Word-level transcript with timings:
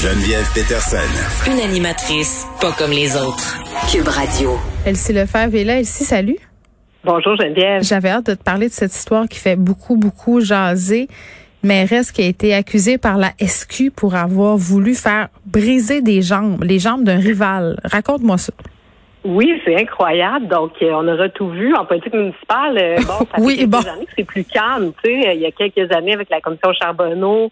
Geneviève 0.00 0.46
Peterson. 0.54 1.50
Une 1.50 1.58
animatrice 1.58 2.46
pas 2.60 2.70
comme 2.70 2.92
les 2.92 3.16
autres. 3.16 3.58
Cube 3.90 4.06
Radio. 4.06 4.50
Elsie 4.86 5.12
Lefebvre 5.12 5.56
est 5.56 5.64
là. 5.64 5.78
Elsie, 5.80 6.04
salut. 6.04 6.36
Bonjour 7.02 7.34
Geneviève. 7.36 7.82
J'avais 7.82 8.10
hâte 8.10 8.26
de 8.26 8.34
te 8.34 8.42
parler 8.44 8.68
de 8.68 8.72
cette 8.72 8.94
histoire 8.94 9.26
qui 9.26 9.40
fait 9.40 9.56
beaucoup, 9.56 9.96
beaucoup 9.96 10.40
jaser. 10.40 11.08
Mairesse 11.64 12.12
qui 12.12 12.22
a 12.22 12.26
été 12.26 12.54
accusée 12.54 12.96
par 12.96 13.16
la 13.18 13.32
SQ 13.44 13.90
pour 13.90 14.14
avoir 14.14 14.56
voulu 14.56 14.94
faire 14.94 15.30
briser 15.46 16.00
des 16.00 16.22
jambes, 16.22 16.62
les 16.62 16.78
jambes 16.78 17.02
d'un 17.02 17.18
rival. 17.18 17.80
Raconte-moi 17.82 18.38
ça. 18.38 18.52
Oui, 19.24 19.60
c'est 19.64 19.74
incroyable. 19.74 20.46
Donc, 20.46 20.74
euh, 20.80 20.92
on 20.92 21.08
aura 21.08 21.28
tout 21.28 21.48
vu 21.48 21.74
en 21.74 21.84
politique 21.84 22.14
municipale. 22.14 22.78
Euh, 22.80 22.96
bon, 22.98 23.26
ça 23.34 23.38
oui, 23.40 23.54
fait 23.54 23.58
quelques 23.62 23.70
bon. 23.70 23.78
années 23.78 24.06
que 24.06 24.12
c'est 24.16 24.24
plus 24.24 24.44
calme. 24.44 24.92
Tu 25.02 25.10
sais, 25.10 25.34
il 25.34 25.40
y 25.40 25.46
a 25.46 25.50
quelques 25.50 25.90
années 25.92 26.14
avec 26.14 26.30
la 26.30 26.40
commission 26.40 26.72
Charbonneau, 26.72 27.50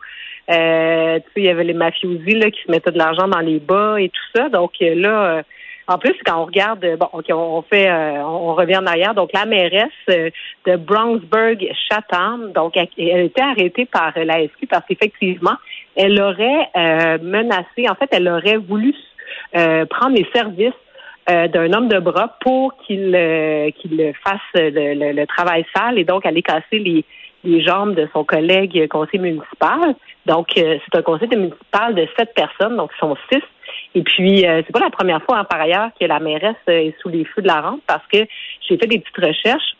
euh, 0.50 1.16
tu 1.18 1.22
sais, 1.24 1.30
il 1.36 1.44
y 1.44 1.48
avait 1.48 1.64
les 1.64 1.74
mafiosi 1.74 2.32
là 2.34 2.50
qui 2.50 2.62
se 2.62 2.70
mettaient 2.70 2.90
de 2.92 2.98
l'argent 2.98 3.28
dans 3.28 3.40
les 3.40 3.58
bas 3.58 4.00
et 4.00 4.08
tout 4.08 4.22
ça. 4.34 4.48
Donc 4.48 4.72
euh, 4.82 4.94
là, 4.94 5.24
euh, 5.38 5.42
en 5.88 5.98
plus, 5.98 6.14
quand 6.24 6.40
on 6.42 6.46
regarde, 6.46 6.84
euh, 6.84 6.96
bon, 6.96 7.08
on, 7.12 7.62
fait, 7.62 7.88
euh, 7.88 8.20
on 8.24 8.54
revient 8.54 8.76
en 8.78 8.86
arrière. 8.86 9.14
Donc, 9.14 9.30
la 9.32 9.44
mairesse 9.46 9.90
de 10.08 10.76
Bronxburg 10.76 11.64
Chatham, 11.88 12.50
donc, 12.52 12.76
elle, 12.76 12.88
été 13.26 13.40
arrêtée 13.40 13.86
par 13.86 14.12
la 14.16 14.44
SQ 14.48 14.66
parce 14.68 14.84
qu'effectivement, 14.88 15.54
elle 15.94 16.20
aurait 16.20 16.68
euh, 16.76 17.18
menacé, 17.22 17.88
en 17.88 17.94
fait, 17.94 18.08
elle 18.10 18.28
aurait 18.28 18.56
voulu 18.56 18.94
prendre 19.52 20.16
les 20.16 20.26
services 20.34 20.72
d'un 21.28 21.72
homme 21.72 21.88
de 21.88 21.98
bras 21.98 22.36
pour 22.40 22.76
qu'il 22.86 23.10
qu'il 23.78 24.12
fasse 24.24 24.40
le, 24.54 24.94
le- 24.94 25.12
le 25.12 25.26
travail 25.26 25.64
sale 25.74 25.98
et 25.98 26.04
donc 26.04 26.24
aller 26.26 26.42
casser 26.42 26.78
les, 26.78 27.04
les 27.46 27.62
jambes 27.62 27.94
de 27.94 28.08
son 28.12 28.24
collègue 28.24 28.88
conseiller 28.88 29.18
municipal. 29.20 29.94
Donc, 30.26 30.48
euh, 30.58 30.78
c'est 30.84 30.98
un 30.98 31.02
conseil 31.02 31.28
municipal 31.28 31.94
de 31.94 32.06
sept 32.18 32.34
personnes, 32.34 32.76
donc 32.76 32.90
ils 32.96 33.00
sont 33.00 33.16
six. 33.32 33.42
Et 33.94 34.02
puis, 34.02 34.46
euh, 34.46 34.62
c'est 34.66 34.72
pas 34.72 34.80
la 34.80 34.90
première 34.90 35.22
fois, 35.22 35.38
hein, 35.38 35.44
par 35.44 35.60
ailleurs, 35.60 35.90
que 35.98 36.04
la 36.04 36.20
mairesse 36.20 36.56
euh, 36.68 36.88
est 36.88 36.94
sous 37.00 37.08
les 37.08 37.24
feux 37.24 37.42
de 37.42 37.46
la 37.46 37.60
rampe 37.60 37.80
parce 37.86 38.06
que 38.12 38.18
j'ai 38.68 38.76
fait 38.76 38.86
des 38.86 38.98
petites 38.98 39.24
recherches. 39.24 39.76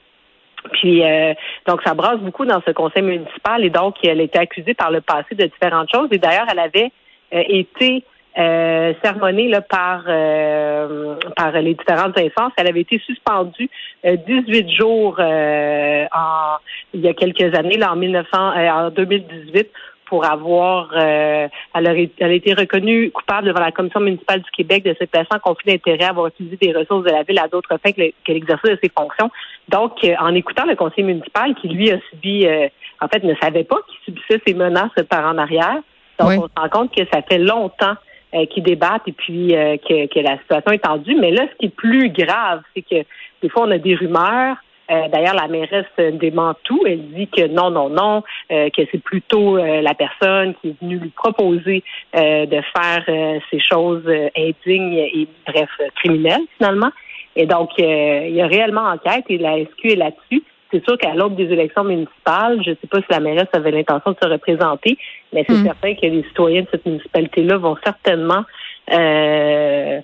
Puis, 0.73 1.05
euh, 1.05 1.35
donc, 1.67 1.83
ça 1.85 1.95
brasse 1.95 2.19
beaucoup 2.19 2.45
dans 2.45 2.63
ce 2.67 2.71
conseil 2.73 3.03
municipal 3.03 3.65
et 3.65 3.71
donc, 3.71 3.97
elle 4.05 4.21
était 4.21 4.39
accusée 4.39 4.75
par 4.75 4.91
le 4.91 5.01
passé 5.01 5.35
de 5.35 5.45
différentes 5.45 5.91
choses. 5.93 6.09
Et 6.13 6.19
d'ailleurs, 6.19 6.47
elle 6.51 6.59
avait 6.59 6.91
euh, 7.35 7.43
été 7.49 8.05
euh, 8.39 8.93
sermonnée 9.03 9.49
là, 9.49 9.61
par, 9.63 10.03
euh, 10.09 11.15
par 11.37 11.53
les 11.53 11.75
différentes 11.75 12.19
instances. 12.19 12.53
Elle 12.57 12.69
avait 12.69 12.81
été 12.83 12.99
suspendue 12.99 13.69
euh, 14.05 14.17
18 14.27 14.71
jours 14.71 15.17
euh, 15.19 16.05
en, 16.15 16.57
il 16.95 17.01
y 17.01 17.09
a 17.09 17.15
quelques 17.15 17.55
années, 17.55 17.79
là, 17.79 17.93
en, 17.93 17.97
1900, 17.97 18.27
euh, 18.35 18.69
en 18.71 18.91
2018 18.91 19.69
pour 20.07 20.25
avoir, 20.25 20.91
euh, 20.95 21.49
elle, 21.75 21.87
a 21.89 22.29
été 22.33 22.55
reconnue 22.55 23.11
coupable 23.11 23.49
devant 23.49 23.59
la 23.61 23.73
Commission 23.73 23.99
municipale 23.99 24.41
du 24.41 24.51
Québec 24.53 24.85
de 24.85 24.95
se 25.01 25.05
placer 25.05 25.27
en 25.35 25.41
conflit 25.41 25.73
d'intérêt, 25.73 26.05
avoir 26.05 26.29
utilisé 26.29 26.57
des 26.59 26.73
ressources 26.73 27.05
de 27.05 27.11
la 27.11 27.25
ville 27.25 27.41
à 27.41 27.49
d'autres 27.49 27.77
fins 27.83 27.91
que, 27.91 28.01
le- 28.01 28.13
que 28.25 28.33
l'exercice 28.33 28.71
de 28.71 28.79
ses 28.81 28.93
fonctions. 28.97 29.31
Donc, 29.69 29.93
euh, 30.05 30.15
en 30.21 30.33
écoutant 30.35 30.65
le 30.65 30.77
conseiller 30.77 31.03
municipal, 31.03 31.55
qui 31.57 31.67
lui 31.69 31.91
a 31.91 31.99
subi, 32.11 32.47
euh, 32.47 32.69
en 33.01 33.09
fait, 33.09 33.25
ne 33.25 33.35
savait 33.43 33.65
pas 33.65 33.79
qu'il 33.89 33.99
subissait 34.15 34.41
ces 34.47 34.55
menaces 34.55 34.93
par 35.11 35.25
en 35.27 35.39
arrière. 35.39 35.79
Donc, 36.21 36.29
Oui. 36.29 36.37
on 36.39 36.43
se 36.47 36.53
rend 36.63 36.69
compte 36.69 36.95
que 36.95 37.03
ça 37.13 37.21
fait 37.29 37.39
longtemps 37.39 37.97
euh, 38.37 38.45
qu'ils 38.47 38.65
débattent 38.65 39.07
et 39.07 39.13
puis 39.13 39.57
euh, 39.57 39.77
que, 39.79 40.21
la 40.21 40.37
situation 40.39 40.73
est 40.73 40.85
tendue. 40.85 41.15
Mais 41.15 41.31
là, 41.31 41.47
ce 41.51 41.57
qui 41.59 41.67
est 41.67 41.75
plus 41.75 42.11
grave, 42.11 42.61
c'est 42.75 42.83
que 42.83 43.07
des 43.43 43.49
fois, 43.49 43.65
on 43.67 43.71
a 43.71 43.79
des 43.79 43.95
rumeurs. 43.95 44.57
Euh, 44.91 45.09
D'ailleurs, 45.09 45.35
la 45.35 45.49
mairesse 45.49 45.87
dément 46.21 46.55
tout. 46.65 46.83
Elle 46.87 47.09
dit 47.13 47.29
que 47.29 47.47
non, 47.47 47.71
non, 47.71 47.89
non, 47.89 48.23
que 48.51 48.83
c'est 48.93 49.03
plutôt 49.03 49.57
la 49.57 49.95
personne 49.95 50.55
qui 50.61 50.69
est 50.69 50.81
venue 50.81 50.99
lui 50.99 51.11
proposer 51.11 51.83
de 52.15 52.61
faire 52.77 53.41
ces 53.51 53.59
choses 53.59 54.05
indignes 54.37 54.95
et, 54.95 55.27
bref, 55.47 55.71
criminelles, 55.97 56.47
finalement. 56.59 56.91
Et 57.35 57.47
donc, 57.47 57.71
il 57.79 58.35
y 58.35 58.41
a 58.41 58.47
réellement 58.47 58.83
enquête 58.89 59.25
et 59.29 59.39
la 59.39 59.57
SQ 59.65 59.87
est 59.87 59.97
là-dessus. 59.97 60.43
C'est 60.77 60.85
sûr 60.85 60.99
qu'à 60.99 61.15
l'aube 61.15 61.37
des 61.37 61.45
élections 61.45 61.85
municipales, 61.85 62.61
je 62.63 62.71
ne 62.71 62.75
sais 62.75 62.87
pas 62.91 62.99
si 62.99 63.07
la 63.09 63.21
mairesse 63.21 63.49
avait 63.55 63.71
l'intention 63.71 64.11
de 64.13 64.17
se 64.23 64.29
représenter, 64.29 64.99
mais 65.33 65.43
c'est 65.49 65.55
Mm. 65.55 65.65
certain 65.65 65.95
que 65.95 66.03
les 66.07 66.23
citoyens 66.25 66.63
de 66.63 66.69
cette 66.71 66.85
municipalité-là 66.85 67.57
vont 67.57 67.77
certainement 67.83 68.45
euh, 68.93 70.01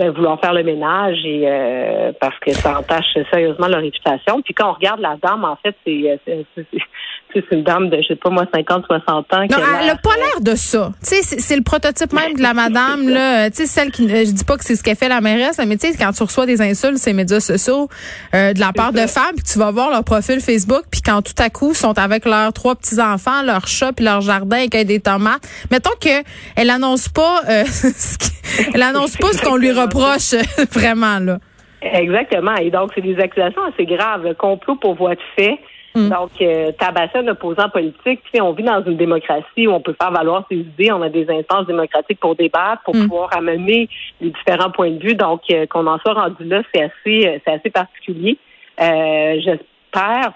vouloir 0.00 0.40
faire 0.40 0.54
le 0.54 0.62
ménage 0.62 1.16
et 1.24 1.42
euh, 1.46 2.12
parce 2.20 2.38
que 2.40 2.52
ça 2.52 2.78
entache 2.78 3.04
sérieusement 3.30 3.66
leur 3.66 3.80
réputation. 3.80 4.40
Puis 4.42 4.54
quand 4.54 4.70
on 4.70 4.74
regarde 4.74 5.00
la 5.00 5.16
dame, 5.22 5.44
en 5.44 5.56
fait, 5.56 5.74
c'est 5.84 6.20
euh, 6.28 6.42
une 7.50 7.62
dame 7.64 7.90
de, 7.90 7.98
je 8.02 8.08
sais 8.08 8.16
pas 8.16 8.30
moi, 8.30 8.44
50, 8.54 8.84
60 8.86 9.08
ans. 9.34 9.46
qui 9.46 9.54
Non, 9.54 9.58
elle 9.80 9.86
n'a 9.88 9.96
pas 9.96 10.14
l'air 10.16 10.40
de 10.40 10.54
ça. 10.54 10.92
Tu 11.02 11.16
sais, 11.16 11.40
c'est 11.40 11.56
le 11.56 11.62
prototype 11.62 12.12
même 12.12 12.34
de 12.34 12.42
la 12.42 12.54
madame, 12.54 13.08
là. 13.08 13.50
Tu 13.50 13.56
sais, 13.56 13.66
celle 13.66 13.90
qui, 13.90 14.04
euh, 14.04 14.24
je 14.24 14.30
dis 14.30 14.44
pas 14.44 14.56
que 14.56 14.64
c'est 14.64 14.76
ce 14.76 14.82
qu'elle 14.82 14.96
fait 14.96 15.08
la 15.08 15.20
mairesse, 15.20 15.58
mais 15.66 15.76
tu 15.76 15.90
sais, 15.90 15.96
quand 15.98 16.12
tu 16.12 16.22
reçois 16.22 16.46
des 16.46 16.62
insultes 16.62 17.04
les 17.06 17.12
médias 17.12 17.40
sociaux, 17.40 17.88
euh, 18.34 18.52
de 18.52 18.60
la 18.60 18.72
part 18.72 18.92
de 18.92 19.00
femmes, 19.06 19.34
puis 19.36 19.44
tu 19.44 19.58
vas 19.58 19.70
voir 19.70 19.90
leur 19.90 20.04
profil 20.04 20.40
Facebook, 20.40 20.82
puis 20.90 21.00
quand 21.02 21.22
tout 21.22 21.32
à 21.42 21.50
coup, 21.50 21.70
ils 21.72 21.76
sont 21.76 21.98
avec 21.98 22.24
leurs 22.24 22.52
trois 22.52 22.74
petits-enfants, 22.76 23.42
leur 23.42 23.66
chat, 23.66 23.92
puis 23.92 24.04
leur 24.04 24.20
jardin 24.20 24.58
avec 24.58 24.76
des 24.86 25.00
tomates. 25.00 25.42
Mettons 25.70 25.94
que 26.00 26.22
elle 26.56 26.70
annonce 26.70 27.08
pas, 27.08 27.42
euh, 27.48 27.64
ce 27.66 28.18
qui- 28.18 28.28
elle 28.74 28.82
annonce 28.82 29.16
pas 29.16 29.28
ce 29.32 29.42
qu'on 29.42 29.56
lui 29.56 29.72
reproche, 29.72 30.34
vraiment, 30.72 31.18
là. 31.18 31.38
Exactement. 31.80 32.56
Et 32.56 32.70
donc, 32.70 32.90
c'est 32.94 33.00
des 33.00 33.18
accusations 33.18 33.62
assez 33.62 33.86
graves. 33.86 34.24
Le 34.24 34.34
complot 34.34 34.76
pour 34.76 34.94
voie 34.94 35.14
de 35.14 35.20
fait. 35.36 35.58
Mm. 35.94 36.08
Donc, 36.10 36.30
euh, 36.40 36.72
tabasser 36.72 37.18
un 37.18 37.28
opposant 37.28 37.68
politique, 37.70 38.20
tu 38.24 38.30
sais, 38.34 38.40
on 38.40 38.52
vit 38.52 38.62
dans 38.64 38.84
une 38.84 38.96
démocratie 38.96 39.66
où 39.66 39.70
on 39.70 39.80
peut 39.80 39.94
faire 40.00 40.10
valoir 40.10 40.44
ses 40.50 40.56
idées, 40.58 40.92
on 40.92 41.00
a 41.02 41.08
des 41.08 41.26
instances 41.30 41.66
démocratiques 41.66 42.20
pour 42.20 42.34
débattre, 42.36 42.82
pour 42.84 42.94
Mm. 42.94 43.02
pouvoir 43.08 43.36
amener 43.36 43.88
les 44.20 44.30
différents 44.30 44.70
points 44.70 44.90
de 44.90 45.02
vue. 45.02 45.14
Donc, 45.14 45.42
euh, 45.50 45.66
qu'on 45.66 45.86
en 45.86 45.98
soit 45.98 46.14
rendu 46.14 46.44
là, 46.44 46.62
c'est 46.74 46.82
assez, 46.82 47.26
euh, 47.26 47.38
c'est 47.44 47.52
assez 47.52 47.70
particulier. 47.70 48.38
Euh, 48.80 49.40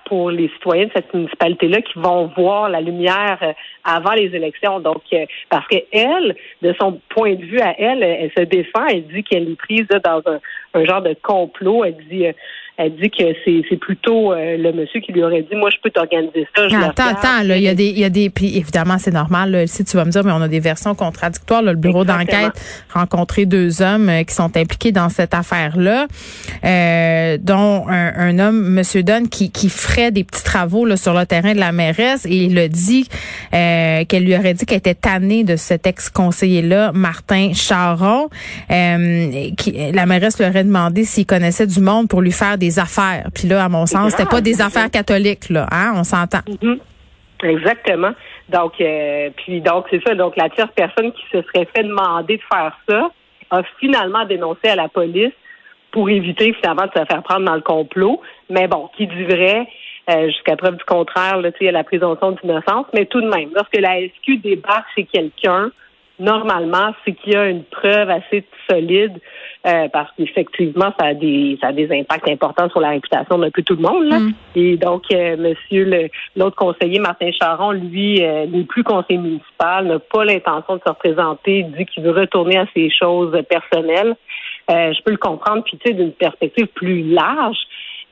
Pour 0.06 0.30
les 0.30 0.48
citoyens 0.48 0.86
de 0.86 0.90
cette 0.94 1.12
municipalité-là 1.12 1.82
qui 1.82 1.98
vont 1.98 2.26
voir 2.36 2.68
la 2.68 2.80
lumière 2.80 3.38
euh, 3.42 3.52
avant 3.84 4.12
les 4.12 4.34
élections. 4.34 4.80
Donc, 4.80 5.02
euh, 5.12 5.26
parce 5.50 5.66
que 5.68 5.76
elle, 5.92 6.34
de 6.62 6.74
son 6.80 7.00
point 7.10 7.34
de 7.34 7.44
vue 7.44 7.60
à 7.60 7.78
elle, 7.78 8.02
elle 8.02 8.32
se 8.36 8.42
défend. 8.44 8.86
Elle 8.86 9.06
dit 9.08 9.22
qu'elle 9.22 9.50
est 9.50 9.56
prise 9.56 9.86
dans 10.04 10.22
un, 10.26 10.40
un 10.74 10.84
genre 10.84 11.02
de 11.02 11.16
complot. 11.22 11.84
Elle 11.84 11.96
dit, 12.10 12.26
euh, 12.26 12.32
elle 12.78 12.96
dit 12.96 13.10
que 13.10 13.22
c'est 13.44 13.62
c'est 13.68 13.76
plutôt 13.76 14.32
euh, 14.32 14.56
le 14.56 14.72
monsieur 14.72 15.00
qui 15.00 15.12
lui 15.12 15.22
aurait 15.22 15.42
dit, 15.42 15.54
moi, 15.54 15.68
je 15.70 15.76
peux 15.82 15.90
t'organiser 15.90 16.46
ça. 16.56 16.68
Je 16.68 16.74
Attends, 16.74 17.08
attends, 17.10 17.42
là, 17.44 17.56
il 17.56 17.62
y 17.62 17.68
a 17.68 17.74
des, 17.74 17.88
il 17.88 17.98
y 17.98 18.04
a 18.04 18.08
des, 18.08 18.30
puis 18.30 18.56
évidemment, 18.56 18.96
c'est 18.98 19.10
normal, 19.10 19.50
là, 19.50 19.66
si 19.66 19.84
tu 19.84 19.96
vas 19.96 20.04
me 20.04 20.10
dire, 20.10 20.24
mais 20.24 20.32
on 20.32 20.40
a 20.40 20.48
des 20.48 20.60
versions 20.60 20.94
contradictoires, 20.94 21.62
là, 21.62 21.72
le 21.72 21.78
bureau 21.78 22.04
d'enquête 22.04 22.52
rencontré 22.92 23.44
deux 23.44 23.82
hommes 23.82 24.08
euh, 24.08 24.22
qui 24.24 24.34
sont 24.34 24.56
impliqués 24.56 24.90
dans 24.90 25.10
cette 25.10 25.34
affaire-là, 25.34 26.06
euh, 26.64 27.38
dont 27.40 27.86
un, 27.88 28.14
un 28.16 28.38
homme, 28.38 28.70
Monsieur 28.70 29.02
Dunn, 29.02 29.28
qui, 29.28 29.50
qui 29.50 29.68
ferait 29.68 30.10
des 30.10 30.24
petits 30.24 30.44
travaux, 30.44 30.86
là, 30.86 30.96
sur 30.96 31.12
le 31.12 31.26
terrain 31.26 31.52
de 31.52 31.60
la 31.60 31.72
mairesse, 31.72 32.24
et 32.24 32.36
il 32.36 32.58
a 32.58 32.68
dit, 32.68 33.06
euh, 33.54 34.04
qu'elle 34.06 34.24
lui 34.24 34.34
aurait 34.34 34.54
dit 34.54 34.64
qu'elle 34.64 34.78
était 34.78 34.94
tannée 34.94 35.44
de 35.44 35.56
cet 35.56 35.86
ex-conseiller-là, 35.86 36.92
Martin 36.94 37.52
Charon, 37.52 38.30
euh, 38.70 39.50
qui, 39.58 39.92
la 39.92 40.06
mairesse 40.06 40.38
lui 40.38 40.46
aurait 40.46 40.61
demandé 40.62 41.04
s'il 41.04 41.26
connaissait 41.26 41.66
du 41.66 41.80
monde 41.80 42.08
pour 42.08 42.20
lui 42.20 42.32
faire 42.32 42.58
des 42.58 42.78
affaires. 42.78 43.26
Puis 43.34 43.48
là, 43.48 43.64
à 43.64 43.68
mon 43.68 43.86
sens, 43.86 44.12
c'était 44.12 44.28
pas 44.28 44.40
des 44.40 44.60
affaires 44.60 44.90
catholiques, 44.90 45.48
là, 45.50 45.66
hein, 45.70 45.92
on 45.96 46.04
s'entend. 46.04 46.40
Mhm. 46.62 46.78
Exactement. 47.42 48.12
Donc, 48.48 48.74
euh, 48.80 49.30
puis 49.36 49.60
donc 49.60 49.86
c'est 49.90 50.02
ça. 50.06 50.14
Donc, 50.14 50.36
la 50.36 50.48
tierce 50.50 50.70
personne 50.74 51.12
qui 51.12 51.22
se 51.32 51.42
serait 51.42 51.68
fait 51.74 51.82
demander 51.82 52.36
de 52.36 52.42
faire 52.52 52.76
ça 52.88 53.10
a 53.50 53.62
finalement 53.80 54.24
dénoncé 54.24 54.68
à 54.68 54.76
la 54.76 54.88
police 54.88 55.32
pour 55.90 56.08
éviter 56.08 56.54
finalement 56.54 56.86
de 56.86 56.98
se 56.98 57.04
faire 57.04 57.22
prendre 57.22 57.44
dans 57.44 57.54
le 57.54 57.60
complot. 57.60 58.20
Mais 58.48 58.66
bon, 58.66 58.88
qui 58.96 59.06
dit 59.06 59.24
vrai, 59.24 59.68
euh, 60.10 60.26
jusqu'à 60.26 60.56
preuve 60.56 60.76
du 60.76 60.84
contraire, 60.84 61.38
là, 61.38 61.50
il 61.60 61.64
y 61.64 61.68
a 61.68 61.72
la 61.72 61.84
présomption 61.84 62.32
d'innocence. 62.32 62.86
Mais 62.94 63.06
tout 63.06 63.20
de 63.20 63.28
même, 63.28 63.50
lorsque 63.54 63.76
la 63.76 64.00
SQ 64.00 64.38
débarque 64.42 64.86
chez 64.94 65.04
quelqu'un, 65.04 65.70
normalement, 66.22 66.94
c'est 67.04 67.12
qu'il 67.12 67.32
y 67.32 67.36
a 67.36 67.48
une 67.48 67.64
preuve 67.64 68.08
assez 68.10 68.44
solide 68.70 69.18
euh, 69.66 69.88
parce 69.92 70.10
qu'effectivement, 70.16 70.92
ça 70.98 71.06
a 71.08 71.14
des 71.14 71.58
ça 71.60 71.68
a 71.68 71.72
des 71.72 71.90
impacts 71.92 72.28
importants 72.28 72.68
sur 72.70 72.80
la 72.80 72.90
réputation 72.90 73.38
d'un 73.38 73.50
peu 73.50 73.62
tout 73.62 73.76
le 73.76 73.82
monde. 73.82 74.04
Là. 74.04 74.18
Mm. 74.20 74.34
Et 74.56 74.76
donc, 74.76 75.02
euh, 75.12 75.36
Monsieur 75.36 75.84
le- 75.84 76.08
l'autre 76.36 76.56
conseiller, 76.56 76.98
Martin 76.98 77.30
Charon, 77.32 77.72
lui, 77.72 78.24
euh, 78.24 78.46
n'est 78.46 78.64
plus 78.64 78.84
conseiller 78.84 79.18
municipal, 79.18 79.86
n'a 79.86 79.98
pas 79.98 80.24
l'intention 80.24 80.76
de 80.76 80.80
se 80.84 80.88
représenter, 80.88 81.64
dit 81.64 81.86
qu'il 81.86 82.02
veut 82.02 82.12
retourner 82.12 82.58
à 82.58 82.66
ses 82.74 82.90
choses 82.90 83.36
personnelles. 83.48 84.14
Euh, 84.70 84.92
je 84.92 85.02
peux 85.02 85.10
le 85.10 85.16
comprendre, 85.16 85.62
puis 85.64 85.76
tu 85.78 85.88
sais, 85.88 85.94
d'une 85.94 86.12
perspective 86.12 86.66
plus 86.68 87.02
large. 87.02 87.58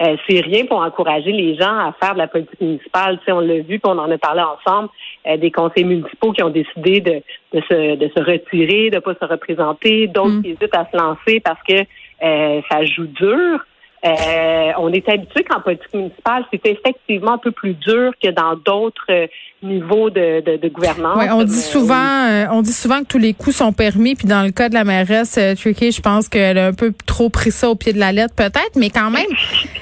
Euh, 0.03 0.17
c'est 0.29 0.41
rien 0.41 0.65
pour 0.65 0.79
encourager 0.79 1.31
les 1.31 1.57
gens 1.57 1.77
à 1.77 1.95
faire 2.01 2.15
de 2.15 2.19
la 2.19 2.27
politique 2.27 2.61
municipale. 2.61 3.19
Tu 3.19 3.27
sais, 3.27 3.33
on 3.33 3.41
l'a 3.41 3.57
vu, 3.57 3.79
puis 3.79 3.81
on 3.85 3.99
en 3.99 4.11
a 4.11 4.19
parlé 4.19 4.41
ensemble, 4.43 4.89
euh, 5.27 5.37
des 5.37 5.51
conseillers 5.51 5.85
municipaux 5.87 6.33
qui 6.33 6.43
ont 6.43 6.49
décidé 6.51 7.01
de, 7.01 7.23
de, 7.53 7.63
se, 7.69 7.97
de 7.97 8.11
se 8.17 8.23
retirer, 8.23 8.91
de 8.91 8.99
pas 8.99 9.15
se 9.15 9.25
représenter, 9.27 10.07
d'autres 10.07 10.31
Mm. 10.31 10.43
qui 10.43 10.49
hésitent 10.51 10.77
à 10.77 10.89
se 10.91 10.97
lancer 10.97 11.41
parce 11.41 11.63
que 11.69 11.75
euh, 12.23 12.61
ça 12.71 12.85
joue 12.85 13.07
dur. 13.07 13.61
Euh, 14.05 14.71
on 14.79 14.91
est 14.93 15.07
habitué 15.09 15.45
qu'en 15.45 15.61
politique 15.61 15.93
municipale, 15.93 16.45
c'est 16.51 16.65
effectivement 16.65 17.33
un 17.35 17.39
peu 17.39 17.51
plus 17.51 17.75
dur 17.75 18.13
que 18.23 18.31
dans 18.31 18.55
d'autres 18.57 19.05
euh, 19.11 19.27
niveaux 19.63 20.09
de, 20.09 20.41
de, 20.41 20.57
de 20.57 20.69
gouvernance. 20.69 21.19
Ouais, 21.19 21.29
on 21.31 21.43
dit 21.45 21.53
Euh, 21.53 21.71
souvent, 21.73 22.27
euh, 22.31 22.47
on 22.51 22.63
dit 22.63 22.73
souvent 22.73 23.01
que 23.01 23.05
tous 23.05 23.19
les 23.19 23.35
coups 23.35 23.57
sont 23.57 23.75
permis. 23.75 24.15
Puis 24.15 24.27
dans 24.27 24.43
le 24.43 24.53
cas 24.53 24.71
de 24.71 24.75
la 24.75 24.85
mairesse 24.85 25.39
Tricky, 25.59 25.93
je 25.93 26.01
pense 26.01 26.31
qu'elle 26.31 26.57
a 26.57 26.69
un 26.69 26.73
peu 26.73 26.95
trop 27.05 27.29
pris 27.29 27.51
ça 27.51 27.69
au 27.69 27.75
pied 27.75 27.93
de 27.93 27.99
la 27.99 28.11
lettre, 28.13 28.35
peut-être. 28.35 28.73
Mais 28.77 28.89
quand 28.89 29.11
même, 29.11 29.27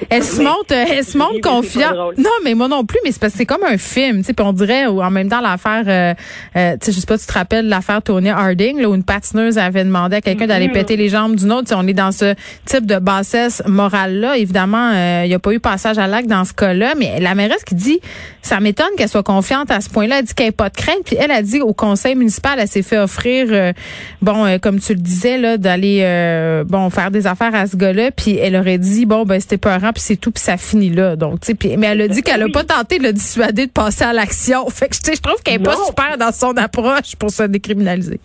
elle 0.09 0.23
se 0.23 0.41
montre, 0.41 0.71
elle 0.73 1.03
se 1.05 1.17
Oui, 1.17 1.23
montre 1.23 1.39
confiante. 1.49 2.17
Non, 2.17 2.29
mais 2.43 2.55
moi 2.55 2.67
non 2.67 2.83
plus. 2.83 2.99
Mais 3.05 3.11
c'est 3.13 3.21
parce 3.21 3.31
que 3.31 3.37
c'est 3.39 3.45
comme 3.45 3.63
un 3.63 3.77
film, 3.77 4.17
tu 4.17 4.23
sais. 4.25 4.33
Puis 4.33 4.45
on 4.45 4.51
dirait, 4.51 4.87
ou 4.87 5.01
en 5.01 5.11
même 5.11 5.29
temps 5.29 5.39
l'affaire, 5.39 5.83
tu 5.83 6.85
sais, 6.85 6.91
je 6.91 6.99
sais 6.99 7.05
pas, 7.07 7.17
tu 7.17 7.25
te 7.25 7.31
rappelles 7.33 7.69
l'affaire 7.69 8.01
Tony 8.01 8.29
Harding, 8.31 8.81
là, 8.81 8.89
où 8.89 8.95
une 8.95 9.05
patineuse 9.05 9.57
avait 9.57 9.85
demandé 9.85 10.17
à 10.17 10.21
quelqu'un 10.21 10.47
d'aller 10.47 10.67
Mhm. 10.67 10.73
péter 10.73 10.97
les 10.97 11.07
jambes 11.07 11.35
d'une 11.35 11.53
autre. 11.53 11.63
Tu 11.63 11.69
sais, 11.69 11.75
on 11.77 11.87
est 11.87 11.93
dans 11.93 12.11
ce 12.11 12.33
type 12.65 12.85
de 12.85 12.97
bassesse 12.99 13.63
morale 13.65 14.08
là. 14.09 14.37
Évidemment, 14.37 14.91
euh, 14.93 15.21
il 15.25 15.29
n'y 15.29 15.33
a 15.35 15.39
pas 15.39 15.51
eu 15.53 15.59
passage 15.59 15.97
à 15.97 16.07
l'acte 16.07 16.27
dans 16.27 16.45
ce 16.45 16.53
cas-là. 16.53 16.93
Mais 16.97 17.19
la 17.19 17.35
mairesse 17.35 17.63
qui 17.63 17.75
dit, 17.75 17.99
ça 18.41 18.59
m'étonne 18.59 18.89
qu'elle 18.97 19.09
soit 19.09 19.23
confiante 19.23 19.71
à 19.71 19.81
ce 19.81 19.89
point-là. 19.89 20.19
Elle 20.19 20.25
dit 20.25 20.33
qu'elle 20.33 20.47
n'a 20.47 20.51
pas 20.53 20.69
de 20.69 20.75
crainte. 20.75 20.99
Puis 21.05 21.15
elle 21.19 21.31
a 21.31 21.41
dit 21.41 21.61
au 21.61 21.73
conseil 21.73 22.15
municipal, 22.15 22.57
elle 22.59 22.67
s'est 22.67 22.81
fait 22.81 22.97
offrir, 22.97 23.47
euh, 23.49 23.73
bon, 24.21 24.45
euh, 24.45 24.57
comme 24.57 24.79
tu 24.79 24.93
le 24.93 24.99
disais 24.99 25.37
là, 25.37 25.57
d'aller, 25.57 25.99
euh, 26.03 26.63
bon, 26.63 26.89
faire 26.89 27.11
des 27.11 27.27
affaires 27.27 27.53
à 27.55 27.67
ce 27.67 27.75
gars-là. 27.75 28.11
Puis 28.11 28.37
elle 28.37 28.55
aurait 28.55 28.77
dit, 28.77 29.05
bon, 29.05 29.25
ben 29.25 29.39
c'était 29.39 29.57
peurant, 29.57 29.91
puis 29.93 30.01
c'est 30.03 30.15
tout, 30.17 30.31
puis 30.31 30.43
ça 30.43 30.57
finit 30.57 30.89
là. 30.89 31.15
Donc, 31.15 31.41
tu 31.41 31.55
sais, 31.61 31.77
mais 31.77 31.87
elle 31.87 32.01
a 32.01 32.07
dit 32.07 32.21
qu'elle 32.21 32.41
a 32.41 32.45
Oui. 32.45 32.51
pas 32.51 32.63
tenté 32.63 32.97
de 32.97 33.03
le 33.03 33.13
dissuader 33.13 33.67
de 33.67 33.71
passer 33.71 34.03
à 34.03 34.13
l'action. 34.13 34.67
Fait 34.69 34.87
que, 34.87 34.95
tu 34.95 35.01
sais, 35.03 35.15
je 35.15 35.21
trouve 35.21 35.41
qu'elle 35.43 35.55
est 35.55 35.63
pas 35.63 35.75
super 35.85 36.17
dans 36.17 36.31
son 36.31 36.51
approche 36.57 37.15
pour 37.17 37.31
se 37.31 37.43
décriminaliser. 37.43 38.19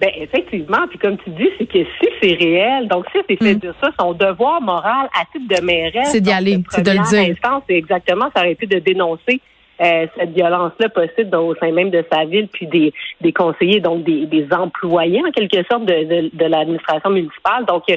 Ben 0.00 0.10
effectivement, 0.16 0.86
puis 0.90 0.98
comme 0.98 1.16
tu 1.18 1.30
dis, 1.30 1.48
c'est 1.56 1.66
que 1.66 1.78
si 1.78 2.08
c'est 2.20 2.34
réel, 2.34 2.86
donc 2.88 3.06
si 3.12 3.18
c'est 3.28 3.36
fait 3.42 3.54
Mm. 3.54 3.58
de 3.60 3.74
ça, 3.80 3.88
son 3.98 4.12
devoir 4.12 4.60
moral 4.60 5.08
à 5.18 5.24
titre 5.32 5.48
de 5.48 5.64
mairesse, 5.64 6.10
C'est 6.10 6.20
d'y 6.20 6.32
aller, 6.32 6.58
c'est 6.68 6.82
de 6.82 6.90
le 6.90 7.08
dire. 7.08 7.32
instance, 7.32 7.62
c'est 7.68 7.76
exactement, 7.76 8.26
ça 8.34 8.42
aurait 8.42 8.52
été 8.52 8.66
de 8.66 8.78
dénoncer 8.78 9.40
euh, 9.80 10.06
cette 10.18 10.30
violence-là 10.34 10.88
possible 10.90 11.34
au 11.36 11.54
sein 11.56 11.70
même 11.72 11.90
de 11.90 12.04
sa 12.12 12.24
ville, 12.24 12.48
puis 12.48 12.66
des, 12.66 12.92
des 13.20 13.32
conseillers, 13.32 13.80
donc 13.80 14.04
des, 14.04 14.26
des 14.26 14.46
employés 14.52 15.22
en 15.26 15.30
quelque 15.30 15.62
sorte 15.70 15.84
de, 15.86 16.04
de, 16.04 16.30
de 16.32 16.44
l'administration 16.44 17.10
municipale. 17.10 17.64
Donc 17.66 17.84
euh, 17.90 17.96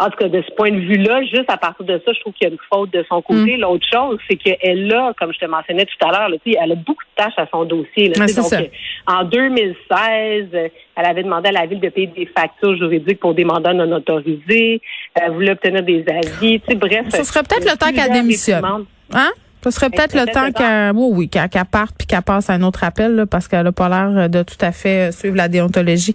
en 0.00 0.08
tout 0.08 0.16
cas, 0.16 0.28
de 0.28 0.42
ce 0.42 0.54
point 0.54 0.70
de 0.70 0.78
vue-là, 0.78 1.22
juste 1.24 1.48
à 1.48 1.58
partir 1.58 1.84
de 1.84 2.00
ça, 2.02 2.12
je 2.14 2.20
trouve 2.20 2.32
qu'il 2.32 2.48
y 2.48 2.50
a 2.50 2.54
une 2.54 2.58
faute 2.72 2.90
de 2.90 3.04
son 3.06 3.20
côté. 3.20 3.58
Mm. 3.58 3.60
L'autre 3.60 3.86
chose, 3.92 4.18
c'est 4.28 4.36
qu'elle 4.36 4.90
a, 4.94 5.12
comme 5.18 5.30
je 5.30 5.38
te 5.38 5.44
mentionnais 5.44 5.84
tout 5.84 6.06
à 6.08 6.10
l'heure, 6.10 6.38
elle 6.46 6.72
a 6.72 6.74
beaucoup 6.74 7.04
de 7.04 7.22
tâches 7.22 7.34
à 7.36 7.46
son 7.52 7.64
dossier. 7.64 8.08
là, 8.08 8.24
Ouais, 8.24 8.32
donc, 8.32 8.46
ça. 8.46 8.60
euh, 8.60 8.66
en 9.06 9.24
2016, 9.24 10.48
euh, 10.54 10.68
elle 10.96 11.04
avait 11.04 11.22
demandé 11.22 11.50
à 11.50 11.52
la 11.52 11.66
ville 11.66 11.80
de 11.80 11.90
payer 11.90 12.06
des 12.06 12.24
factures 12.24 12.76
juridiques 12.76 13.20
pour 13.20 13.34
des 13.34 13.44
mandats 13.44 13.74
non 13.74 13.92
autorisés. 13.94 14.80
Elle 15.14 15.32
voulait 15.32 15.52
obtenir 15.52 15.82
des 15.82 16.02
avis. 16.08 16.60
Tu 16.60 16.66
sais, 16.66 16.74
bref. 16.76 17.04
Ça 17.10 17.22
serait 17.22 17.42
peut-être 17.42 17.70
le 17.70 17.76
temps 17.76 17.92
qu'elle 17.92 18.12
démissionne. 18.12 18.64
Hein? 19.12 19.30
Ce 19.62 19.70
serait 19.70 19.90
peut-être 19.90 20.14
le 20.14 20.32
temps 20.32 20.46
le 20.46 20.52
qu'elle, 20.52 20.92
oui, 20.94 21.10
oui, 21.12 21.28
qu'elle 21.28 21.50
parte 21.70 21.94
puis 21.98 22.06
qu'elle 22.06 22.22
passe 22.22 22.48
à 22.48 22.54
un 22.54 22.62
autre 22.62 22.84
appel, 22.84 23.16
là, 23.16 23.26
parce 23.26 23.48
qu'elle 23.48 23.66
a 23.66 23.72
pas 23.72 23.90
l'air 23.90 24.30
de 24.30 24.42
tout 24.42 24.56
à 24.62 24.72
fait 24.72 25.12
suivre 25.12 25.36
la 25.36 25.48
déontologie. 25.48 26.14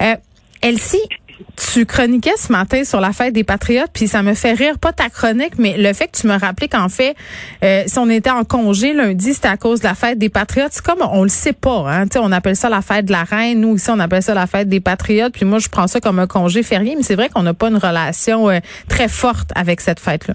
Euh, 0.00 0.14
Elsie, 0.62 1.02
tu 1.56 1.86
chroniquais 1.86 2.36
ce 2.36 2.52
matin 2.52 2.84
sur 2.84 3.00
la 3.00 3.12
fête 3.12 3.32
des 3.32 3.44
patriotes, 3.44 3.90
puis 3.92 4.06
ça 4.06 4.22
me 4.22 4.34
fait 4.34 4.52
rire, 4.52 4.78
pas 4.78 4.92
ta 4.92 5.08
chronique, 5.08 5.54
mais 5.58 5.76
le 5.76 5.92
fait 5.92 6.08
que 6.08 6.16
tu 6.16 6.26
me 6.26 6.38
rappelais 6.38 6.68
qu'en 6.68 6.88
fait, 6.88 7.14
euh, 7.62 7.82
si 7.86 7.98
on 7.98 8.08
était 8.08 8.30
en 8.30 8.44
congé 8.44 8.92
lundi, 8.92 9.34
c'était 9.34 9.48
à 9.48 9.56
cause 9.56 9.80
de 9.80 9.86
la 9.86 9.94
fête 9.94 10.18
des 10.18 10.28
patriotes. 10.28 10.72
C'est 10.72 10.84
comme 10.84 11.02
on 11.12 11.22
le 11.22 11.28
sait 11.28 11.52
pas, 11.52 11.84
hein. 11.88 12.04
Tu 12.04 12.14
sais, 12.14 12.18
on 12.22 12.32
appelle 12.32 12.56
ça 12.56 12.68
la 12.68 12.82
fête 12.82 13.06
de 13.06 13.12
la 13.12 13.24
reine. 13.24 13.60
Nous 13.60 13.76
ici, 13.76 13.90
on 13.90 13.98
appelle 13.98 14.22
ça 14.22 14.34
la 14.34 14.46
fête 14.46 14.68
des 14.68 14.80
patriotes. 14.80 15.32
Puis 15.32 15.44
moi, 15.44 15.58
je 15.58 15.68
prends 15.68 15.86
ça 15.86 16.00
comme 16.00 16.18
un 16.18 16.26
congé 16.26 16.62
férié, 16.62 16.94
mais 16.96 17.02
c'est 17.02 17.16
vrai 17.16 17.28
qu'on 17.28 17.42
n'a 17.42 17.54
pas 17.54 17.68
une 17.68 17.78
relation 17.78 18.48
euh, 18.48 18.58
très 18.88 19.08
forte 19.08 19.50
avec 19.56 19.80
cette 19.80 20.00
fête-là. 20.00 20.34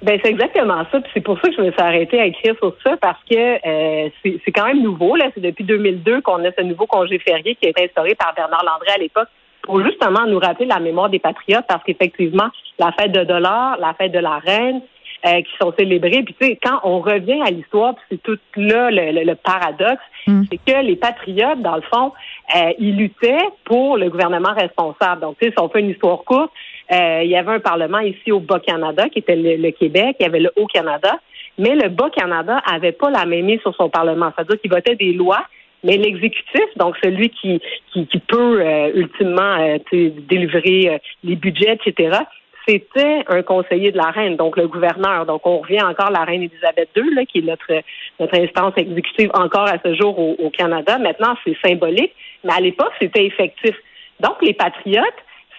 Ben 0.00 0.18
c'est 0.22 0.30
exactement 0.30 0.84
ça. 0.92 1.00
Puis 1.00 1.10
c'est 1.12 1.20
pour 1.20 1.40
ça 1.40 1.48
que 1.48 1.56
je 1.56 1.62
me 1.62 1.72
suis 1.72 1.80
arrêtée 1.80 2.20
à 2.20 2.26
écrire 2.26 2.54
sur 2.58 2.72
ça 2.84 2.96
parce 3.00 3.18
que 3.28 3.34
euh, 3.34 4.08
c'est 4.22 4.52
quand 4.52 4.66
même 4.66 4.82
nouveau. 4.82 5.16
Là, 5.16 5.28
c'est 5.34 5.40
depuis 5.40 5.64
2002 5.64 6.20
qu'on 6.22 6.44
a 6.44 6.52
ce 6.56 6.62
nouveau 6.62 6.86
congé 6.86 7.18
férié 7.18 7.56
qui 7.56 7.66
a 7.66 7.70
été 7.70 7.84
instauré 7.84 8.14
par 8.14 8.32
Bernard 8.34 8.64
Landré 8.64 8.92
à 8.94 8.98
l'époque 8.98 9.28
pour 9.68 9.84
justement 9.84 10.24
nous 10.26 10.38
rappeler 10.38 10.66
la 10.66 10.80
mémoire 10.80 11.10
des 11.10 11.18
patriotes 11.18 11.66
parce 11.68 11.84
qu'effectivement 11.84 12.48
la 12.78 12.90
fête 12.92 13.12
de 13.12 13.22
dollars, 13.24 13.76
la 13.78 13.92
fête 13.94 14.12
de 14.12 14.18
la 14.18 14.38
reine, 14.38 14.80
euh, 15.26 15.42
qui 15.42 15.50
sont 15.60 15.72
célébrées. 15.76 16.22
Puis 16.22 16.34
tu 16.40 16.46
sais, 16.46 16.58
quand 16.62 16.78
on 16.84 17.00
revient 17.00 17.40
à 17.44 17.50
l'histoire, 17.50 17.94
puis 17.96 18.04
c'est 18.10 18.22
tout 18.22 18.38
là 18.56 18.90
le, 18.90 19.12
le- 19.12 19.24
le 19.24 19.34
paradoxe, 19.34 20.02
Mm. 20.28 20.42
c'est 20.50 20.58
que 20.72 20.78
les 20.84 20.96
patriotes, 20.96 21.60
dans 21.62 21.76
le 21.76 21.82
fond, 21.92 22.12
euh, 22.54 22.72
ils 22.78 22.96
luttaient 22.96 23.46
pour 23.64 23.96
le 23.96 24.10
gouvernement 24.10 24.52
responsable. 24.52 25.22
Donc, 25.22 25.36
tu 25.40 25.46
sais, 25.46 25.52
si 25.56 25.60
on 25.62 25.68
fait 25.70 25.80
une 25.80 25.90
histoire 25.90 26.18
courte, 26.24 26.52
euh, 26.92 27.20
il 27.24 27.30
y 27.30 27.36
avait 27.36 27.52
un 27.52 27.60
parlement 27.60 27.98
ici 28.00 28.30
au 28.30 28.38
Bas-Canada, 28.40 29.08
qui 29.08 29.20
était 29.20 29.36
le, 29.36 29.56
le 29.56 29.70
Québec, 29.70 30.16
il 30.20 30.24
y 30.24 30.26
avait 30.26 30.40
le 30.40 30.50
Haut-Canada, 30.56 31.18
mais 31.56 31.74
le 31.74 31.88
Bas-Canada 31.88 32.60
avait 32.70 32.92
pas 32.92 33.10
la 33.10 33.24
même 33.24 33.46
mise 33.46 33.60
sur 33.62 33.74
son 33.74 33.88
parlement. 33.88 34.30
C'est-à-dire 34.36 34.60
qu'il 34.60 34.70
votait 34.70 34.96
des 34.96 35.12
lois, 35.14 35.44
mais 35.84 35.96
l'exécutif, 35.96 36.66
donc 36.76 36.96
celui 37.02 37.30
qui, 37.30 37.60
qui, 37.92 38.06
qui 38.06 38.18
peut 38.18 38.60
euh, 38.60 38.90
ultimement 38.94 39.58
euh, 39.60 39.78
délivrer 39.92 40.88
euh, 40.88 40.98
les 41.24 41.36
budgets, 41.36 41.78
etc., 41.84 42.18
c'était 42.66 43.24
un 43.28 43.42
conseiller 43.42 43.92
de 43.92 43.96
la 43.96 44.10
reine, 44.10 44.36
donc 44.36 44.58
le 44.58 44.68
gouverneur. 44.68 45.24
Donc, 45.24 45.46
on 45.46 45.60
revient 45.60 45.80
encore 45.80 46.08
à 46.08 46.10
la 46.10 46.24
reine 46.24 46.42
Élisabeth 46.42 46.90
II, 46.94 47.14
là, 47.14 47.24
qui 47.24 47.38
est 47.38 47.42
notre, 47.42 47.72
notre 48.20 48.38
instance 48.38 48.74
exécutive 48.76 49.30
encore 49.32 49.66
à 49.66 49.78
ce 49.82 49.94
jour 49.94 50.18
au, 50.18 50.36
au 50.38 50.50
Canada. 50.50 50.98
Maintenant, 50.98 51.34
c'est 51.44 51.56
symbolique, 51.66 52.12
mais 52.44 52.52
à 52.52 52.60
l'époque, 52.60 52.92
c'était 53.00 53.24
effectif. 53.24 53.74
Donc, 54.20 54.34
les 54.42 54.52
patriotes, 54.52 55.06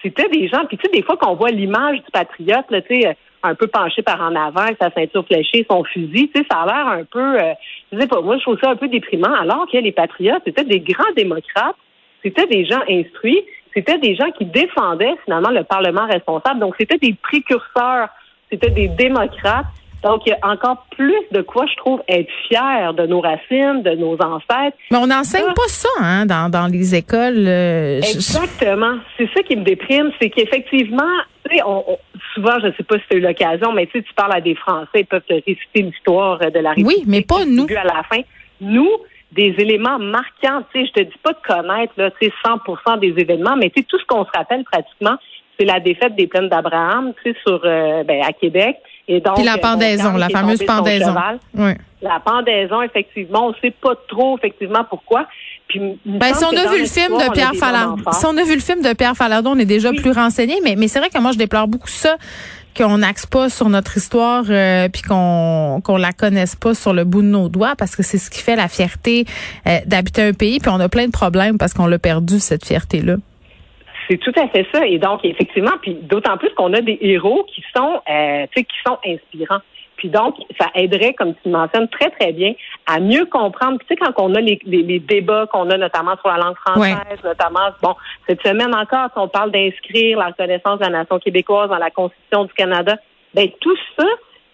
c'était 0.02 0.28
des 0.28 0.46
gens, 0.46 0.64
puis 0.66 0.76
tu 0.76 0.84
sais, 0.84 0.92
des 0.92 1.02
fois 1.02 1.16
qu'on 1.16 1.34
voit 1.34 1.50
l'image 1.50 1.96
du 1.96 2.10
patriote, 2.12 2.70
là, 2.70 2.80
tu 2.82 3.00
sais, 3.00 3.16
un 3.42 3.54
peu 3.54 3.66
penché 3.66 4.02
par 4.02 4.20
en 4.20 4.34
avant, 4.36 4.60
avec 4.62 4.76
sa 4.80 4.90
ceinture 4.90 5.24
fléchée, 5.26 5.66
son 5.70 5.82
fusil, 5.84 6.30
tu 6.34 6.40
sais, 6.40 6.46
ça 6.50 6.58
a 6.60 6.66
l'air 6.66 6.86
un 6.88 7.04
peu, 7.04 7.40
euh, 7.40 7.52
je 7.92 7.98
sais 7.98 8.06
pas, 8.06 8.20
moi, 8.20 8.36
je 8.36 8.42
trouve 8.42 8.58
ça 8.62 8.70
un 8.70 8.76
peu 8.76 8.88
déprimant, 8.88 9.32
alors 9.34 9.66
que 9.70 9.78
les 9.78 9.92
patriotes, 9.92 10.42
c'était 10.44 10.64
des 10.64 10.80
grands 10.80 11.12
démocrates, 11.16 11.76
c'était 12.22 12.46
des 12.46 12.66
gens 12.66 12.80
instruits, 12.88 13.42
c'était 13.74 13.98
des 13.98 14.14
gens 14.16 14.30
qui 14.36 14.44
défendaient 14.44 15.14
finalement 15.24 15.50
le 15.50 15.64
Parlement 15.64 16.06
responsable. 16.06 16.60
Donc, 16.60 16.74
c'était 16.78 16.98
des 16.98 17.14
précurseurs, 17.22 18.08
c'était 18.50 18.70
des 18.70 18.88
démocrates. 18.88 19.66
Donc, 20.02 20.22
il 20.26 20.30
y 20.30 20.32
a 20.32 20.48
encore 20.50 20.86
plus 20.96 21.14
de 21.30 21.42
quoi, 21.42 21.66
je 21.66 21.76
trouve, 21.76 22.00
être 22.08 22.28
fier 22.48 22.94
de 22.94 23.06
nos 23.06 23.20
racines, 23.20 23.82
de 23.82 23.90
nos 23.96 24.14
ancêtres. 24.14 24.76
Mais 24.90 24.96
on 24.96 25.06
n'enseigne 25.06 25.52
pas 25.54 25.68
ça 25.68 25.88
hein, 26.00 26.24
dans, 26.26 26.50
dans 26.50 26.66
les 26.66 26.94
écoles. 26.94 27.46
euh, 27.46 28.00
je- 28.02 28.14
Exactement. 28.14 28.96
C'est 29.18 29.28
ça 29.34 29.42
qui 29.42 29.56
me 29.56 29.62
déprime, 29.62 30.10
c'est 30.20 30.30
qu'effectivement, 30.30 31.02
tu 31.48 31.54
sais, 31.56 31.62
on, 31.64 31.84
on- 31.92 31.98
souvent, 32.40 32.58
je 32.60 32.66
ne 32.68 32.72
sais 32.72 32.82
pas 32.82 32.96
si 32.96 33.04
tu 33.08 33.16
as 33.16 33.18
eu 33.18 33.22
l'occasion, 33.22 33.72
mais 33.72 33.86
tu 33.86 33.98
sais, 33.98 34.02
tu 34.02 34.14
parles 34.14 34.34
à 34.34 34.40
des 34.40 34.54
Français, 34.54 35.00
ils 35.00 35.06
peuvent 35.06 35.22
te 35.28 35.34
réciter 35.34 35.82
l'histoire 35.82 36.38
de 36.38 36.58
la 36.58 36.70
République. 36.70 36.98
Oui, 36.98 37.04
mais 37.06 37.22
pas 37.22 37.44
nous. 37.44 37.66
à 37.70 37.84
la 37.84 38.02
fin. 38.10 38.22
Nous, 38.60 38.90
des 39.32 39.54
éléments 39.58 39.98
marquants, 39.98 40.62
tu 40.72 40.80
sais, 40.80 40.86
je 40.86 40.92
te 40.92 41.00
dis 41.00 41.18
pas 41.22 41.32
de 41.32 41.38
connaître, 41.46 41.92
là, 41.96 42.10
tu 42.20 42.26
sais, 42.26 42.32
100 42.44 42.96
des 42.96 43.14
événements, 43.16 43.56
mais 43.56 43.70
tu 43.70 43.80
sais, 43.80 43.86
tout 43.88 43.98
ce 43.98 44.04
qu'on 44.06 44.24
se 44.24 44.30
rappelle 44.34 44.64
pratiquement, 44.64 45.16
c'est 45.58 45.66
la 45.66 45.78
défaite 45.78 46.16
des 46.16 46.26
plaines 46.26 46.48
d'Abraham, 46.48 47.12
tu 47.22 47.30
sais, 47.30 47.38
sur, 47.46 47.60
euh, 47.64 48.02
ben, 48.04 48.22
à 48.22 48.32
Québec. 48.32 48.76
Et 49.08 49.20
donc, 49.20 49.36
Puis 49.36 49.44
la 49.44 49.54
euh, 49.54 49.58
pendaison, 49.58 50.16
la 50.16 50.28
fameuse 50.28 50.64
pendaison. 50.64 51.08
cheval. 51.08 51.38
Oui. 51.54 51.72
La 52.00 52.20
pendaison, 52.20 52.80
effectivement, 52.82 53.48
on 53.48 53.54
sait 53.60 53.72
pas 53.72 53.94
trop, 54.08 54.38
effectivement, 54.38 54.84
pourquoi. 54.88 55.26
Puis, 55.70 55.80
Ben, 56.04 56.34
si 56.34 56.44
on 56.44 56.48
a 56.48 56.72
vu 56.72 56.80
le 56.80 56.86
film 56.86 57.16
de 57.16 57.32
Pierre 57.32 57.54
Falardeau, 57.54 58.02
si 58.12 58.26
on 58.26 58.36
a 58.36 58.42
vu 58.42 58.54
le 58.54 58.60
film 58.60 58.82
de 58.82 58.92
Pierre 58.92 59.14
Falardeau, 59.16 59.50
on 59.50 59.58
est 59.58 59.64
déjà 59.64 59.90
Oui. 59.90 60.00
plus 60.00 60.10
renseigné. 60.10 60.54
Mais, 60.64 60.74
mais 60.76 60.88
c'est 60.88 60.98
vrai 60.98 61.10
que 61.10 61.18
moi, 61.20 61.30
je 61.32 61.38
déplore 61.38 61.68
beaucoup 61.68 61.88
ça, 61.88 62.16
qu'on 62.76 62.98
n'axe 62.98 63.24
pas 63.26 63.48
sur 63.48 63.68
notre 63.68 63.96
histoire, 63.96 64.44
euh, 64.50 64.88
puis 64.88 65.02
qu'on 65.02 65.80
qu'on 65.84 65.96
la 65.96 66.12
connaisse 66.12 66.56
pas 66.56 66.74
sur 66.74 66.92
le 66.92 67.04
bout 67.04 67.22
de 67.22 67.28
nos 67.28 67.48
doigts, 67.48 67.74
parce 67.78 67.94
que 67.94 68.02
c'est 68.02 68.18
ce 68.18 68.30
qui 68.30 68.40
fait 68.42 68.56
la 68.56 68.66
fierté 68.68 69.26
euh, 69.68 69.78
d'habiter 69.86 70.22
un 70.22 70.32
pays. 70.32 70.58
Puis 70.58 70.70
on 70.74 70.80
a 70.80 70.88
plein 70.88 71.06
de 71.06 71.12
problèmes 71.12 71.56
parce 71.56 71.72
qu'on 71.72 71.86
l'a 71.86 71.98
perdu 72.00 72.40
cette 72.40 72.64
fierté-là. 72.66 73.16
C'est 74.08 74.18
tout 74.18 74.32
à 74.36 74.48
fait 74.48 74.66
ça. 74.74 74.84
Et 74.86 74.98
donc, 74.98 75.20
effectivement, 75.24 75.70
puis 75.82 75.94
d'autant 76.02 76.36
plus 76.36 76.50
qu'on 76.56 76.72
a 76.74 76.80
des 76.80 76.98
héros 77.00 77.46
qui 77.54 77.62
sont, 77.76 78.00
euh, 78.10 78.44
tu 78.52 78.60
sais, 78.60 78.64
qui 78.64 78.76
sont 78.84 78.98
inspirants. 79.06 79.60
Puis 80.00 80.08
donc, 80.08 80.34
ça 80.58 80.68
aiderait, 80.74 81.12
comme 81.12 81.34
tu 81.42 81.50
mentionnes 81.50 81.86
très, 81.88 82.08
très 82.08 82.32
bien, 82.32 82.54
à 82.86 83.00
mieux 83.00 83.26
comprendre. 83.26 83.76
Puis 83.76 83.86
tu 83.86 83.94
sais, 83.94 83.96
quand 84.00 84.14
on 84.16 84.34
a 84.34 84.40
les, 84.40 84.58
les, 84.64 84.82
les 84.82 84.98
débats 84.98 85.46
qu'on 85.52 85.68
a 85.68 85.76
notamment 85.76 86.16
sur 86.16 86.28
la 86.28 86.38
langue 86.38 86.56
française, 86.56 87.18
notamment, 87.22 87.68
bon, 87.82 87.94
cette 88.26 88.40
semaine 88.40 88.74
encore, 88.74 89.10
si 89.12 89.18
on 89.18 89.28
parle 89.28 89.50
d'inscrire 89.50 90.18
la 90.18 90.28
reconnaissance 90.28 90.78
de 90.78 90.84
la 90.84 91.00
nation 91.00 91.18
québécoise 91.18 91.68
dans 91.68 91.76
la 91.76 91.90
Constitution 91.90 92.44
du 92.44 92.52
Canada, 92.54 92.96
ben 93.34 93.46
tout 93.60 93.76
ça, 93.98 94.06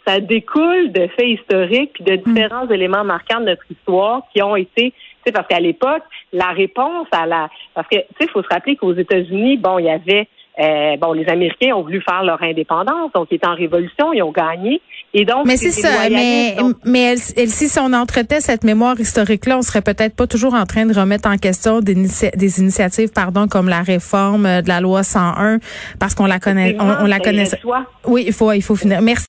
ça 0.05 0.19
découle 0.19 0.91
de 0.91 1.07
faits 1.17 1.29
historiques 1.29 1.93
puis 1.95 2.03
de 2.03 2.17
différents 2.17 2.69
éléments 2.69 3.05
marquants 3.05 3.39
de 3.39 3.47
notre 3.47 3.71
histoire 3.71 4.23
qui 4.33 4.43
ont 4.43 4.57
été, 4.57 4.91
tu 4.91 4.97
sais, 5.27 5.33
parce 5.33 5.47
qu'à 5.47 5.61
l'époque, 5.61 6.03
la 6.33 6.49
réponse 6.49 7.07
à 7.13 7.25
la, 7.25 7.49
parce 7.73 7.87
que, 7.87 7.99
tu 7.99 8.03
sais, 8.19 8.25
il 8.25 8.31
faut 8.31 8.43
se 8.43 8.49
rappeler 8.49 8.75
qu'aux 8.75 8.95
États-Unis, 8.95 9.59
bon, 9.59 9.79
il 9.79 9.85
y 9.85 9.91
avait 9.91 10.27
Euh, 10.59 10.97
bon, 10.97 11.13
les 11.13 11.27
Américains 11.27 11.75
ont 11.75 11.83
voulu 11.83 12.01
faire 12.01 12.23
leur 12.23 12.43
indépendance, 12.43 13.13
donc 13.15 13.29
ils 13.31 13.35
étaient 13.35 13.47
en 13.47 13.55
révolution, 13.55 14.13
ils 14.13 14.23
ont 14.23 14.33
gagné. 14.33 14.81
Et 15.13 15.25
donc, 15.25 15.47
mais 15.47 15.57
c'est 15.57 15.71
ça. 15.71 15.89
Mais, 16.11 16.57
mais 16.85 17.03
elle, 17.37 17.49
si 17.49 17.79
on 17.79 17.93
entretait 17.93 18.41
cette 18.41 18.65
mémoire 18.65 18.99
historique-là, 18.99 19.59
on 19.59 19.63
serait 19.63 19.83
peut-être 19.83 20.17
pas 20.17 20.27
toujours 20.27 20.55
en 20.55 20.65
train 20.65 20.87
de 20.87 20.99
remettre 20.99 21.29
en 21.29 21.37
question 21.37 21.81
des, 21.81 21.95
des 21.95 22.61
initiatives, 22.61 23.11
pardon, 23.13 23.49
comme 23.49 23.69
la 23.69 23.83
réforme 23.83 24.63
de 24.63 24.69
la 24.69 24.81
loi 24.81 25.03
101, 25.03 25.59
parce 25.99 26.15
qu'on 26.15 26.27
la 26.27 26.39
connaît, 26.39 26.77
on, 26.81 27.07
la 27.07 27.21
connaît. 27.21 27.49
Oui, 28.07 28.25
il 28.27 28.33
faut, 28.33 28.53
il 28.53 28.63
faut 28.63 28.77
finir. 28.77 29.01
Merci. 29.03 29.25